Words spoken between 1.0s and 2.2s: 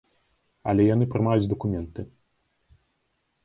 прымаюць дакументы.